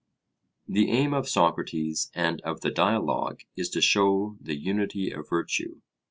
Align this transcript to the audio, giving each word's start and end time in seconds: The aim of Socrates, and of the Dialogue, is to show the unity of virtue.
The 0.67 0.89
aim 0.89 1.13
of 1.13 1.29
Socrates, 1.29 2.09
and 2.15 2.41
of 2.41 2.61
the 2.61 2.71
Dialogue, 2.71 3.41
is 3.55 3.69
to 3.69 3.81
show 3.81 4.35
the 4.41 4.55
unity 4.55 5.11
of 5.11 5.29
virtue. 5.29 5.81